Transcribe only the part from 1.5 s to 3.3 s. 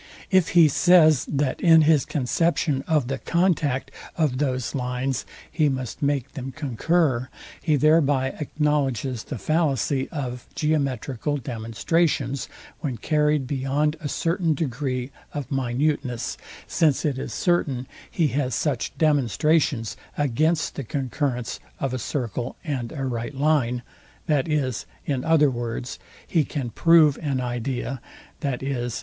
in his conception of the